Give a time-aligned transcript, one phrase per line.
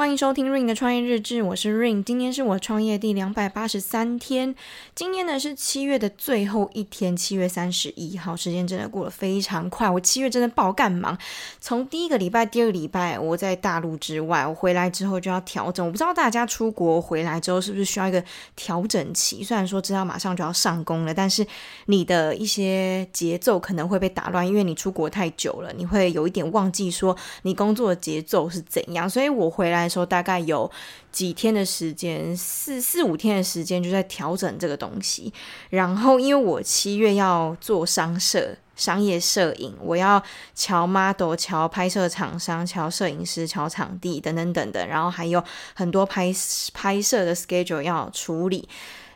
[0.00, 4.54] 欢迎收听 Ring 的创业日志，我是 Ring，今天是我创业第两百八十三天，
[4.94, 11.18] 今天呢是七月的最后一天，七月三十一号，时间真的过得非常快，我七月真的爆干忙，
[11.60, 18.24] 从第一个礼拜、第二个礼拜我在大陆之外，我回来之后就要调整，我不知道大家出国回来之后是不是需要一个
[18.56, 21.46] 调整期，虽然说知道马上就要上工了，但是
[21.84, 29.89] 你的一些节奏可能会被打乱，因为你出国太久了，你会有一点忘记说你工作的节奏是怎样，所以我回来。
[29.90, 30.70] 说大概有
[31.10, 35.32] 几天的时间，四四五天的时间就在调整这个东西。
[35.70, 40.22] 然后，因为我七月要做商摄、商业摄影，我要
[40.54, 45.42] 瞧 model、瞧拍摄厂商、瞧摄影师、瞧场地等等等等，然后还有
[45.74, 46.32] 很多拍
[46.72, 48.68] 拍摄的 schedule 要处理。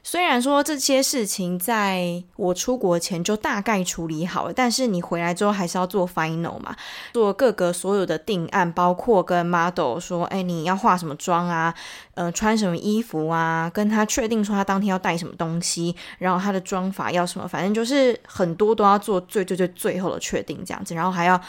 [0.06, 6.76] 虽然说这些事情在我出国前就大概处理好了，但是你回来之后还是要做 final 嘛，
[7.14, 11.74] 做各个所有的定案，包括跟 model 说，哎，你要化什么妆啊，
[12.12, 21.40] 呃，穿什么衣服啊，跟他确定说他当天要带什么东西，然后他的妆发要什么，反正就是很多都要做最最最最后的确定这样子，然后还要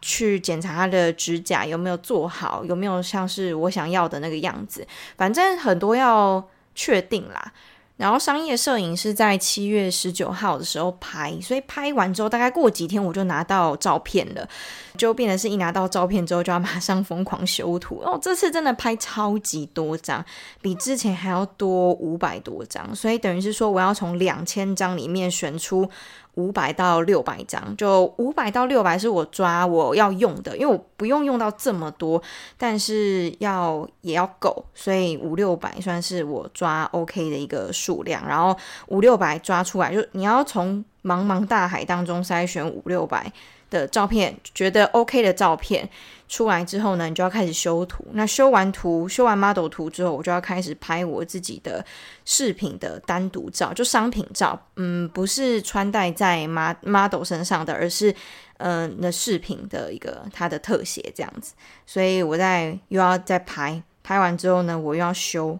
[0.00, 4.86] 去检查他的指甲有没有做好，有没有像是我想要的那个样子，
[5.16, 7.52] 反正很多要确定啦。
[7.98, 14.48] 然后商业摄影是在七月十九号的时候拍，所以拍完之后大概过几天我就拿到照片了，
[14.96, 18.18] 就变得是一拿到照片之后就要马上疯狂修图哦。
[18.22, 20.24] 这次真的拍超级多张，
[20.62, 25.90] 比之前还要多五百多张，所以等于是说我要从两千张里面选出。
[26.38, 32.22] 五百到六百张，就五百到六百是我抓我要用的，因为我不用用到这么多，
[32.56, 38.24] 但是要也要够，所以五六百算是我抓 OK 的一个数量。
[38.24, 43.32] 然后五六百抓出来，就你要从茫茫大海当中筛选五六百
[43.70, 45.88] 的照片，觉得 OK 的照片。
[46.28, 48.04] 出来之后呢，你就要开始修图。
[48.12, 51.82] 那修完图、修完 model 图之后，我就要开始拍我自己的
[52.26, 54.60] 饰品的单独照，就商品照。
[54.76, 58.14] 嗯，不是穿戴在 model 身上的，而是
[58.58, 61.54] 嗯，那饰品的一个它的特写这样子。
[61.86, 65.58] 所以我在又要再拍，拍完之后呢，我又要修。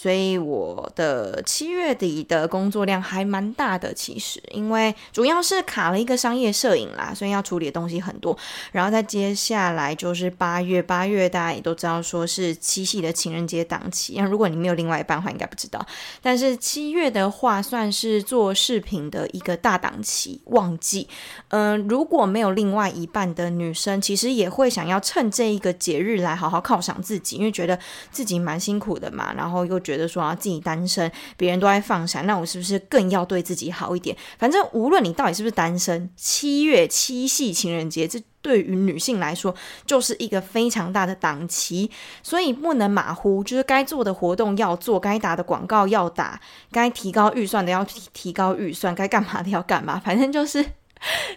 [0.00, 8.38] 所以我的七月底的工作量还蛮大的，其实因为主要是卡了一个商业摄影啦，所以要处理的东西很多。
[8.70, 14.14] 然后再接下来就是八月，八月大家也都知道说是七夕的情人节档期。
[14.16, 15.84] 那如果你没有另外一半的话，应该不知道。
[16.22, 21.08] 但是七月的话，算是做饰品的一个大档期旺季。
[21.48, 27.76] 嗯、如果没有另外一半的女生，其实也会想要趁这一个节日来好好犒赏自己，因为觉得
[28.12, 29.76] 自己蛮辛苦的嘛，然后又。
[29.88, 34.14] 觉得说啊，自己单身，别人都在放闪，那我是不是更要对自己好一点？
[34.38, 39.54] 反正无论你到底是不是单身，七月七夕情人节，这对于女性来说
[39.86, 41.90] 就是一个非常大的档期，
[42.22, 46.38] 所以不能马虎，就是该做的活动要做，该打的广告要打，
[46.70, 50.62] 该提高预算的要提提高预算，该干嘛的要干嘛， 反正就是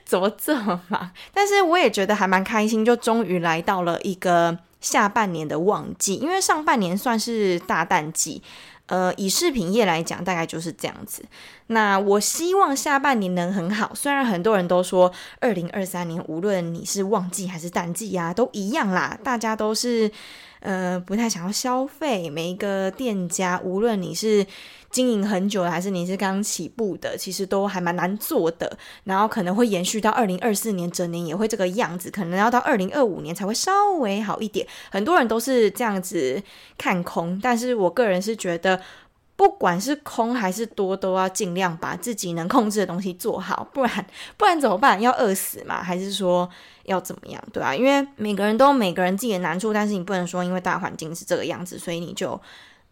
[0.04, 1.12] 怎么这么忙。
[1.34, 4.60] 但是我也觉得还蛮开心，就终于来到了一个。
[4.82, 8.42] 下半年的旺季，因为上半年算是大淡季，
[8.88, 11.24] 呃，以饰品业来讲，大概就是这样子。
[11.68, 15.10] 那我希望下半年能很好，虽然很多人都说
[15.40, 20.12] 二零二三年无论你是旺季还是淡季啊，都一样啦，大家都是
[20.60, 24.46] 呃不太想要消费，每一个店家无论你是。
[24.92, 28.78] 经营很久的，还是你是刚起步的，其实都还蛮难做的。
[29.06, 34.68] 然后可能会延续到二零二四年，整年也会这个样子，可能要到二零二五年才会稍微好一点。
[34.92, 36.44] 很多人都是这样子
[36.78, 38.82] 看空，但是我个人是觉得，
[39.36, 45.00] 不管是空还是多，都要尽量把自己能控制的东西做好，不然不然怎么办？
[45.00, 45.82] 要饿死嘛？
[45.82, 46.50] 还是说
[46.84, 47.42] 要怎么样？
[47.54, 52.40] 对啊，因为每个人都每个人自己的难处，但是你不能说因为大环境是这个样子，所以你就。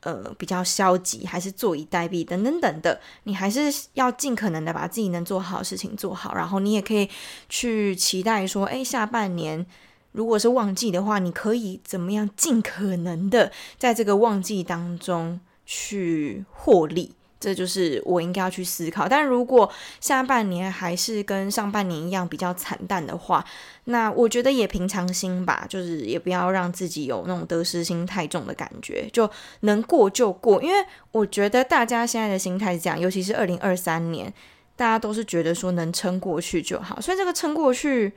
[0.01, 6.33] 呃，比较消极，还是坐以待毙，等等等的，你还是要尽可能的把自己能做好的事情做好。
[6.33, 7.09] 然后你也可以
[7.49, 9.65] 去期待说，哎，下半年
[10.13, 17.13] 如果是旺季的话，你可以怎么样尽可能的在这个旺季当中去获利。
[17.39, 19.07] 这就是我应该要去思考。
[19.07, 19.71] 但如果
[20.01, 23.43] 下半年还是跟上半年一样比较惨淡的话，
[23.85, 29.29] 那我觉得也平常心吧，就是也不要让自己有那种得失心太重的感觉，就
[29.61, 30.61] 能过就过。
[30.61, 34.33] 因为我觉得大家现在的心态是这样，尤其是二零二三年，
[34.75, 36.99] 大家都是觉得说能撑过去就好。
[36.99, 38.11] 所以这个撑过去，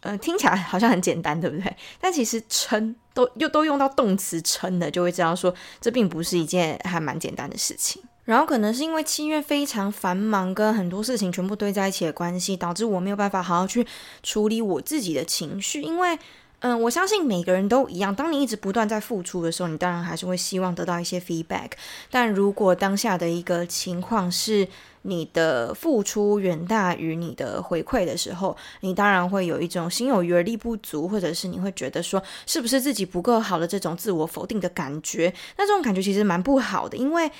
[0.00, 1.76] 呃，听起来好像很简单，对不对？
[1.98, 8.02] 但其实撑都又都用到动词撑的，就会知道说这并不是一件还蛮简单的事情。
[8.26, 13.86] 然后可能是因为七月非常繁忙，跟很多事情全部堆在一起的关系，导致我没有办法好好去
[14.22, 15.80] 处理我自己的情绪。
[15.80, 16.18] 因为，
[16.58, 18.14] 嗯，我相信每个人都一样。
[18.14, 21.70] 当你一直不断在付出的时候，你当然还是会希望得到一些 feedback。
[22.10, 24.66] 但如果当下的一个情况是
[25.02, 35.32] 你的付出远大于你的回馈的时候，你当然会有一种心有余而力不足，或者是你会觉得说是不是自己不够好的这种自我否定的感觉。
[35.56, 37.30] 那这种感觉其实蛮不好的，因为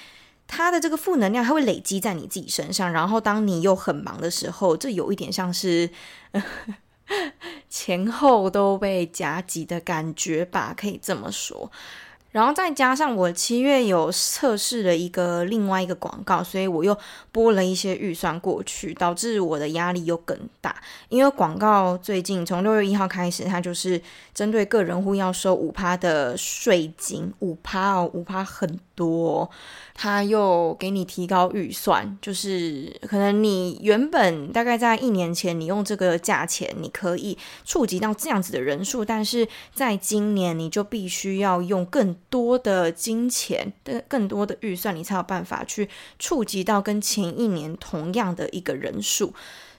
[0.47, 2.93] 他的这个负能量它会累积在你自己身上。
[2.93, 5.91] 然后当你又很忙的时候，这有一点像是。
[7.71, 11.71] 前后都被夹击的感觉吧，可以这么说。
[12.33, 16.97] 然后再加上我七月有测试了一个另外一个广告，所以我又
[17.33, 20.77] 拨了一些预算过去，导致我的压力又更大。
[21.09, 24.01] 因为广告最近从六月一号开始，它就是
[24.35, 29.51] 针对个人户要收五趴的税金，五趴哦，五趴很多。
[29.99, 49.35] 他又给你提高预算，就是可能你原本大概在一年前，你用这个价钱，你可以触及到这样子的人数，但是在今年你就必须要用更多的金钱的更多的预算，你才有办法去触及到跟前一年同样的一个人数。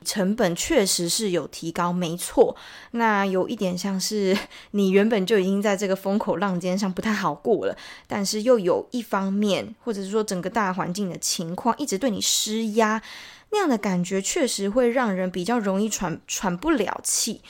[0.05, 2.55] 成本确实是有提高，没错。
[2.91, 4.37] 那有一点像是
[4.71, 7.75] 你原本就已经在这个风口浪尖上不太好过了，
[8.07, 13.01] 但是又有一方面，或者是说整个大环境的情况一直对你施压，
[13.49, 17.41] 那样的感觉确实会让人比较容易喘喘不了气，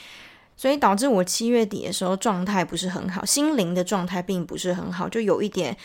[0.58, 5.76] 所以导致我七月底的时候状态不是很好，心灵的状态并不是很好，就有一点，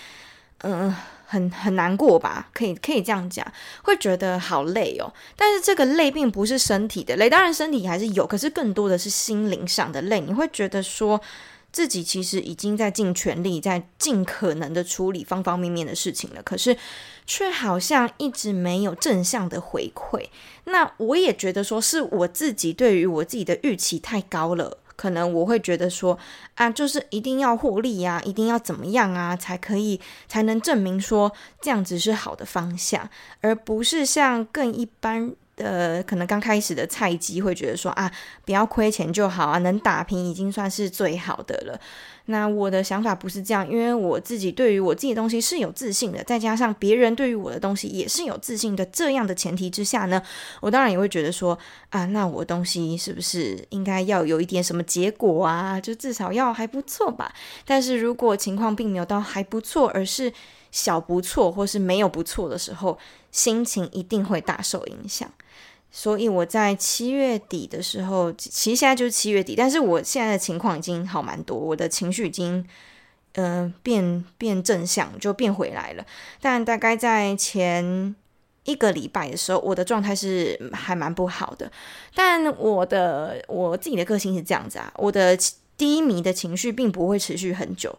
[0.64, 0.94] 嗯、
[1.28, 3.46] 很很难过吧，可以可以这样讲，
[3.84, 5.14] 会觉得好累哦。
[5.36, 10.20] 但是这个累并不是身体的累，当然身体还是有，可是更多的是心灵上的累。
[10.20, 11.22] 你会觉得说
[11.74, 16.78] 自己其实已经在尽全力，在尽可能的处理方方面面的事情了，可是
[17.26, 20.30] 却好像一直没有正向的回馈。
[20.66, 24.78] 那我也觉得说是我自己对于我自己的预期太高了。
[24.96, 26.18] 可能我会觉得说
[26.54, 33.10] 啊，就是一定要获利呀，一定要怎么样啊，才可以才能证明说这样子是好的方向，
[33.42, 35.36] 而不是像更一般。
[35.58, 38.12] 呃，可能刚开始的菜鸡会觉得说啊，
[38.44, 41.80] 不要亏钱就好啊，能打平已经算是最好的了。
[42.28, 50.22] 那我的想法不是这样，因为我自己对于我自己的东西是有自信的，再加上别人对于我的东西也是有自信的，这样的前提之下呢，
[50.62, 51.58] 我当然也会觉得说
[51.90, 55.80] 啊，那我东西是不是应该要有一点什么结果啊？
[55.80, 57.34] 就至少要还不错吧。
[57.66, 60.32] 但是如果情况并没有到还不错，而是
[60.74, 62.98] 小不错或是没有不错的时候，
[63.32, 65.32] 心情一定会大受影响。
[65.92, 72.68] 所以我在七月底的时候，其实现在就是七月底，但是我现在的情况已经好蛮多，我的情绪已经
[73.36, 76.06] 嗯、变变正向，就变回来了。
[76.42, 78.16] 但大概在前
[78.64, 81.72] 一个礼拜的时候，我的状态是还蛮不好的。
[82.16, 85.38] 但我的我自己的个性是这样子啊，我的
[85.78, 87.98] 低迷的情绪并不会持续很久。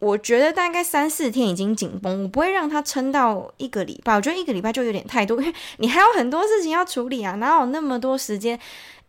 [0.00, 4.14] 我觉得大概三四天已经紧绷，我不会让他撑到一个礼拜。
[4.14, 8.58] 我觉得一个礼拜就有点太多，因为你还有很多事情要处理啊，哪有那么多时间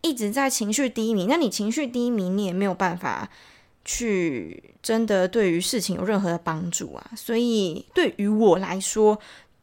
[0.00, 1.26] 一直在情绪低迷？
[1.26, 3.28] 那你情绪低迷，你也没有办法
[3.84, 7.10] 去真的对于事情有任何的帮助啊。
[7.16, 9.18] 所以对于我来说，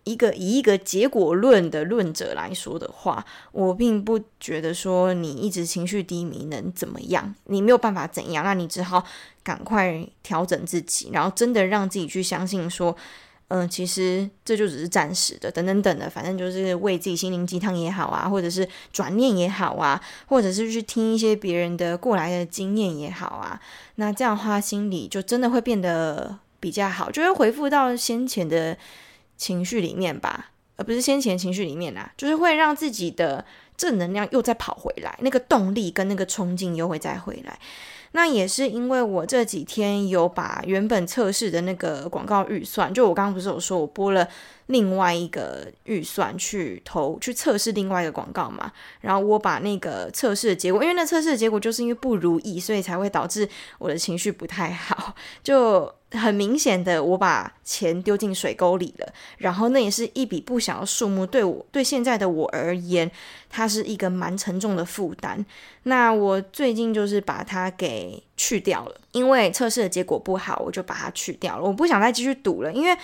[0.07, 9.03] 一个以一个结果论的论者来说的话，我并不觉得说你一直情绪低迷能怎么样，你没有办法怎样，那你只好
[9.43, 12.95] 赶快调整自己，然后真的让自己去相信说，
[13.49, 23.59] 嗯、其实这就只是暂时的，等等等的，反正就是喂自己心灵鸡汤也好啊，或者是转念也好啊，或者是去听一些别人的过来的经验也好啊，
[23.95, 28.77] 那这样的话心里就真的会变得比较好，就会恢复到先前的。
[29.37, 33.45] 情绪里面吧，而不是先前情绪里面啊，就是会让自己的
[33.77, 37.59] 正能量又再跑回来，那个动力跟那个冲劲又会再回来。
[38.13, 44.27] 那也是因为我这几天有把原本测试的那个广告预算，就我刚刚不是有说我播了
[44.67, 48.71] 另外一个预算去投去测试另外一个广告嘛，
[49.01, 55.93] 然后我把那个测试的结果，因为那测试的结果就是因为不如意，所以才会导致我的情绪不太好， 就。
[56.11, 63.11] 很明显的，我把钱丢进水沟里了，然后那也是一笔不小的数目，对我对现在的我而言，
[63.49, 65.45] 它是一个蛮沉重的负担。
[65.83, 71.63] 那我最近就是把它给去掉了，因为测试的结果不好，我就把它去掉了。
[71.65, 72.97] 我不想再继续赌了，因为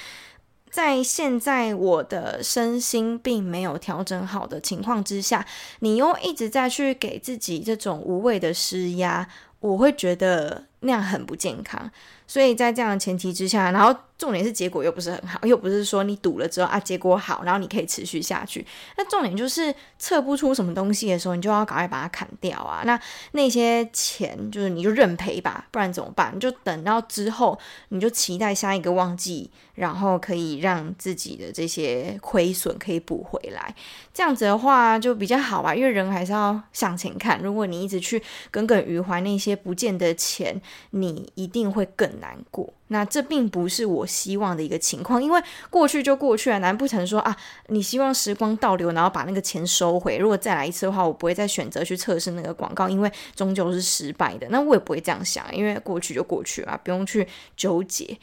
[0.74, 5.46] 在现在我的身心并没有调整好的情况之下，
[5.82, 9.28] 你又一直在去给自己这种无谓的施压，
[9.60, 11.92] 我会觉得那样很不健康。
[12.28, 18.66] 所以在这样的前提之下，然后重点是结果又不是很好，又不是说你赌了之后啊结果好，然后你可以持续下去。
[18.98, 22.84] 那重点就是测不出什么东西的时候，你就要赶快把它砍掉啊。
[22.86, 23.00] 那
[23.32, 26.32] 那些钱就是你就认赔吧，不然怎么办？
[26.34, 33.76] 你就等到之后，你就期待下一个旺季，然后可以让自己的这些亏损可以补回来。
[34.14, 37.42] 这样子的话就比较好吧，因为人还是要向前看。
[37.42, 40.62] 如果你一直去耿耿于怀那些不见的钱，
[40.92, 42.72] 你一定会更难过。
[42.88, 46.60] 那这并不是我希望的一个情况，因为过去就过去了。
[46.60, 47.36] 难不成说啊，
[47.68, 50.18] 你希望时光倒流，然后把那个钱收回？
[50.18, 54.48] 如果再来一次的话，我不会再选择去测试那个广告，因为终究是失败的。
[54.50, 57.28] 那我也不会这样想，因为过去就过去了，不用去
[57.58, 58.18] 纠结。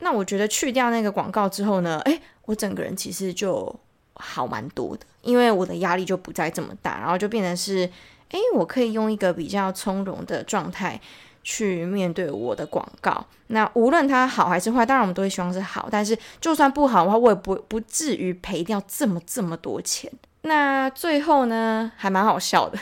[0.00, 3.74] 那我觉得去掉那个广告之后呢，诶，我整个人其实就
[4.14, 7.90] 好蛮多的，因为我的压力就不再这么大，然后就变成是，
[8.30, 11.00] 诶，我可以用一个比较从容的状态。
[11.48, 15.88] 去面对我的广告，那无论它好还是坏，当然我们都会希望是好。
[15.88, 20.10] 但是就算不好的话，我也不不至于赔掉这么这么多钱。
[20.42, 22.76] 那最后呢，还蛮好笑的，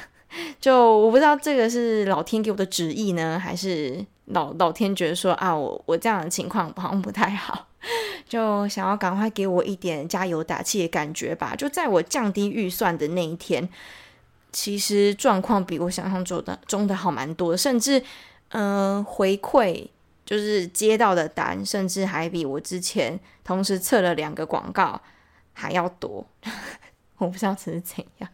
[0.58, 7.66] 就我不知道这个是老天给我的旨意呢，还是老老天觉得说啊，我我这样的情况好像不太好，
[8.26, 11.54] 就想要赶快给我一点加油打气的感觉吧。
[11.54, 13.68] 就在我降低预算的那一天，
[14.52, 18.02] 其实状况比我想象中的中的好蛮多，甚至。
[18.50, 19.86] 嗯、回馈
[20.24, 25.00] 就是接到的单，甚至还比我之前同时测了两个广告
[25.52, 26.26] 还要多。
[27.18, 28.28] 我不知道这是怎样，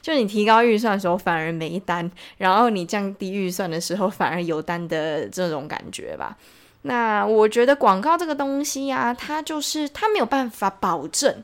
[0.00, 6.38] 就你提高预算的时候反而没单，然后你降低预算的时候反而有单的这种感觉吧。
[6.82, 11.42] 那我觉得广告这个东西呀、它就是它没有办法保证，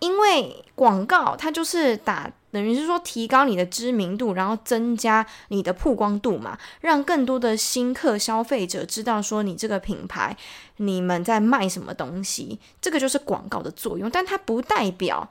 [0.00, 2.30] 因为广告它就是打。
[2.52, 10.36] 等于是说，提高你的知名度，然后增加你的曝光度嘛，让更多的新客消费者知道说你这个品牌，
[10.78, 15.30] 你们在卖什么东西，这个就是广告的作用，但它不代表。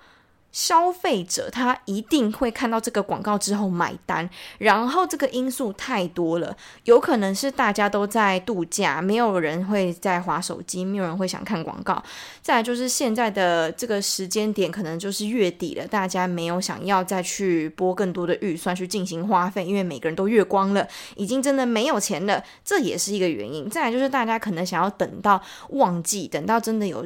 [0.52, 4.28] 消费者他一定会看到这个广告之后买单，
[4.58, 12.02] 然后这个因素太多了，有可能是大家都在度假，没有人会在划手机，没有人会想看广告。
[12.42, 23.70] 再来就是现在的这个时间点，可能就是月底了，大家没有想要再去拨更多的预算去进行花费，因为每个人都月光了，已经真的没有钱了，这也是一个原因。
[23.70, 27.06] 再来就是大家可能想要等到旺季，等到真的有。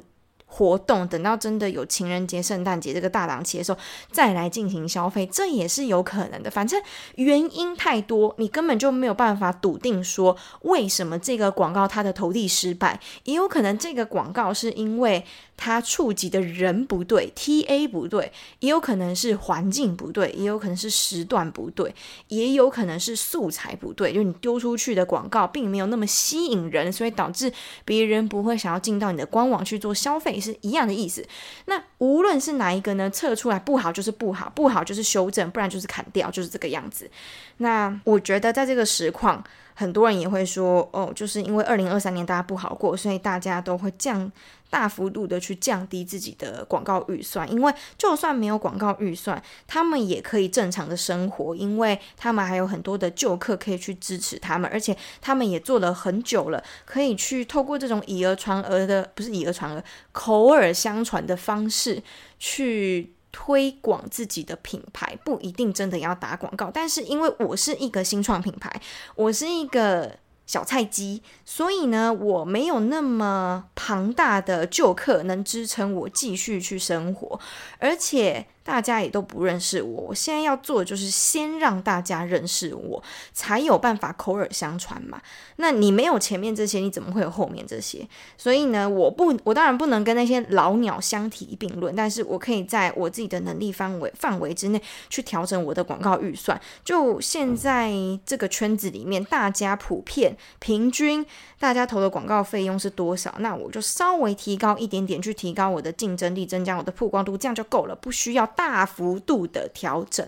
[0.53, 3.79] 活动等到真的有情人节、圣诞节这个大档期的时候，
[4.12, 6.51] 再来进行消费，这也是有可能的。
[6.51, 6.79] 反正
[7.15, 15.25] 原因太多，你根本就没有办法笃定说为什么这个广告它的投递失败，也有可能这个广告是因为。
[15.55, 18.29] 它触及的人不对，TA 不对，
[18.60, 21.93] 也有可能是环境不对，也有可能是时段不对，
[22.27, 27.53] 也有可能是素材不对，就是你丢出去的广告并没有那么吸引人，所以导致
[27.86, 31.25] 别人不会想要进到你的官网去做消费，是一样的意思。
[31.65, 37.09] 那无论是哪一个呢，测出来不好就是不好，不好就是修正，不然就是砍掉，就是这个样子。
[37.57, 39.43] 那我觉得在这个实况。
[39.75, 44.31] 很多人也会说，哦，就是因为二零二三年大家不好过，所以大家都会降
[44.73, 47.47] 大幅度的去降低自己的广告预算。
[47.51, 62.01] 因为就算没有广告预算，他们也可以正常的生活，因为他们还有很多的旧客可以去支持他们，而且他们也做了很久了，可以去透过这种以讹传讹的，不是以讹传讹，口耳相传的方式
[62.39, 63.13] 去。
[63.35, 68.71] 推广自己的品牌不一定真的要打广告，但是因为我是一个新创品牌，
[69.15, 70.15] 我是一个
[70.45, 77.39] 小菜鸡，所以呢，我没有那么庞大的旧客能支撑我继续去生活，
[77.79, 78.47] 而且。
[78.65, 85.21] 大家也都不认识我，我现在要做的就是先让大家认识我，才有办法口耳相传嘛。
[85.57, 88.07] 那你没有前面这些，你怎么会有后面这些？
[88.38, 96.57] 所以呢，我不，我当然不能跟那些老鸟相提并论，但是我可以在我自己的能力范围范围之内去调整我的广告预算。
[96.85, 97.91] 就现在
[98.25, 101.25] 这个圈子里面，大家普遍平均，
[101.59, 103.33] 大家投的广告费用是多少？
[103.39, 108.43] 那我就稍微提高一点点，去提高我的竞争力，增加我的曝光度，这样就够了，不需要。
[108.55, 110.25] 大幅度的调整，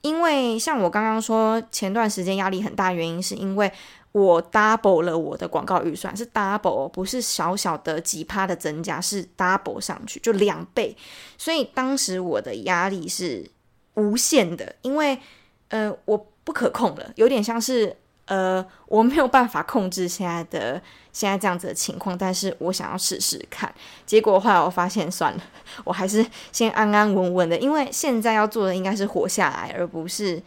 [0.00, 3.70] 因为像我刚刚说，前段时间压力很大，原因是因为
[4.12, 10.96] 我 double 了我的广告预算，是 double，不是小小的几趴的增加，是 double 上去，就两倍。
[11.36, 13.50] 所以当时我的压力是
[13.94, 15.18] 无限的，因为
[15.68, 17.96] 呃，我不可控了，有点像是。
[18.30, 20.80] 呃，我没有办法控制现在的
[21.12, 23.74] 现在这样子的情况，但是我想要试试看。
[24.06, 25.42] 结果后来我发现，算了，
[25.82, 30.40] 我还是先安安稳稳的，因为现在要做的应该是活下来，而不是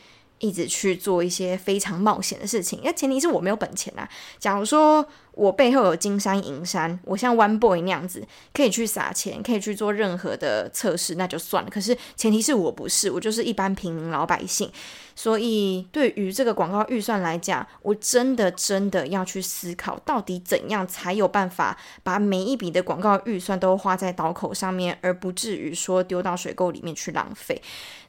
[0.44, 2.80] 一直去做一些非常冒险的事情。
[2.80, 4.08] 因为前提是我没有本钱啊。
[4.38, 11.70] 假如说我背后有金山银山，我像 One Boy 那样子可以去撒钱，可以去做任何的测试，那就算了。
[11.70, 14.70] 可是前提是我不是，我就是一般平民老百姓。
[15.16, 27.62] 所以对于这个广告预算来讲，我真的真的要去思考，到底怎样才有办法把每一笔的广告预算都花在刀口上面，而不至于说丢到水沟里面去浪费。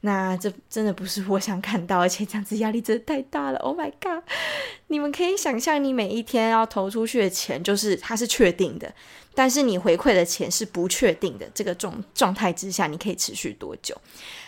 [0.06, 3.58] 那这真的不是我想看到，而且这样子压力真的太大了。
[3.61, 4.23] Oh my god！
[4.88, 8.92] 你们可以想象，你每一天要投出去的钱，就是它是确定的，
[9.34, 11.49] 但是你回馈的钱是不确定的。
[11.54, 13.99] 这个状状态之下，你可以持续多久？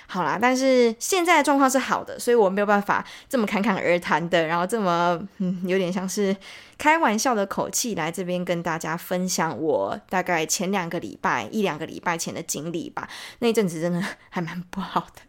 [0.07, 6.37] 好啦，但是现在的状况是好的，所以我没有办法这么侃侃而谈的，然后这么嗯，有点像是
[6.77, 13.09] 开玩笑的口气来这边跟大家分享我大概前两个礼拜一两个礼拜前的经历吧。
[13.39, 15.23] 那一阵子真的还蛮不好的。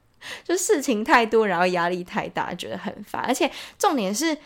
[0.43, 3.22] 就事情太多，然后压力太大，觉得很烦。
[3.24, 4.38] 而且重点是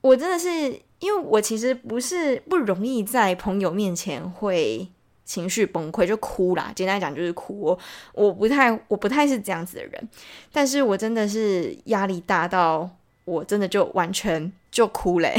[0.00, 0.50] 我真的是，
[0.98, 4.86] 因为我其实不是不容易在朋友面前会
[5.24, 6.70] 情绪崩溃就哭啦。
[6.76, 7.78] 简单讲就是哭，我
[8.12, 10.08] 我不太我不太是这样子的人。
[10.52, 12.90] 但是我真的是压力大到
[13.24, 15.34] 我真的就完全就哭嘞。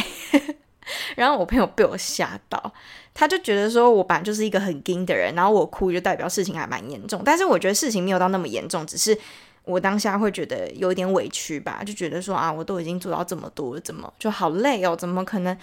[1.16, 2.74] 然后我朋友被我吓到，
[3.14, 7.22] 他就觉得说我本来就是一个很硬的人，然后我哭就代表事情还蛮严重。
[7.24, 9.16] 但是我觉得事情没有到那么严重，只是。
[9.66, 14.96] 我当下会觉得有点委屈吧，就觉得说啊，我都已经做到这么多了，怎么就好累哦？
[14.96, 15.58] 怎么可能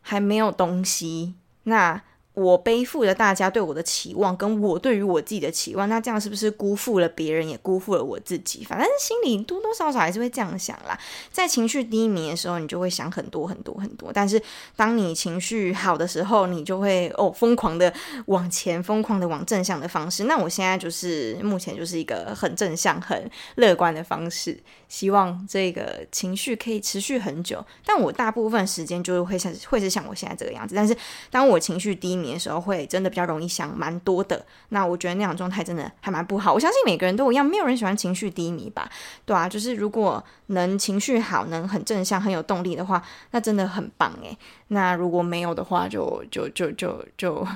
[0.00, 1.34] 还没有东西？
[1.64, 2.02] 那。
[2.40, 8.64] 我背负了大家对我的期望，跟我对于我自己的期望，那这样是不是辜负了别人，也辜负了我自己？
[8.64, 10.98] 反正心里多多少少还是会这样想啦。
[11.30, 14.10] 在情绪低迷的时候，你就会想很多很多很多。
[14.12, 14.40] 但是
[14.74, 17.92] 当你情绪好的时候，你就会哦疯狂的
[18.26, 20.24] 往前，疯狂的往正向的方式。
[20.24, 24.58] 那我现在就是目前就是一个很正向、很乐观的方式。
[24.88, 27.64] 希望这个情绪可以持续很久。
[27.84, 30.74] 但我大部分时间就是会像会是像我现在这个样子。
[30.74, 30.96] 但是
[31.30, 36.52] 当我情绪低迷，的时候会真的比较容易想蛮多的，那我觉得那样状态真的还蛮不好。
[36.52, 38.90] 我相信每个人都一样，没有人喜欢情绪低迷吧？
[39.24, 44.36] 对啊，就是如果能情绪好，能很正向、很有动力的话，那真的很棒诶。
[44.68, 47.46] 那如果没有的话，就就就就就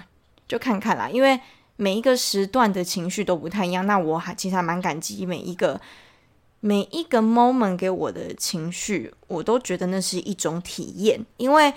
[0.49, 1.09] 就看看啦。
[1.09, 1.39] 因为
[1.77, 3.87] 每一个时段的情绪都不太一样。
[3.87, 5.81] 那我还其实还蛮感激每一个
[6.61, 11.73] 每一个 moment 给我的情绪，我都觉得那是一种体验，因为。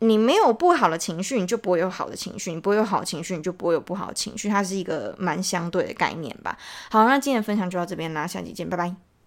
[0.00, 4.48] 你没有不好的情绪，你就不会有好的情绪；你不会有好情绪，你就不会有不好的情绪。
[4.48, 6.58] 它是一个蛮相对的概念吧。
[6.90, 9.05] 好，那今天的分享就到这边啦，下期见，拜拜。